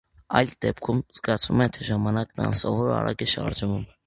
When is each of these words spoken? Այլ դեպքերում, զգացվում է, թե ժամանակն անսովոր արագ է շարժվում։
Այլ 0.37 0.53
դեպքերում, 0.65 1.03
զգացվում 1.19 1.61
է, 1.67 1.69
թե 1.77 1.87
ժամանակն 1.91 2.45
անսովոր 2.49 2.91
արագ 2.97 3.27
է 3.29 3.31
շարժվում։ 3.37 3.87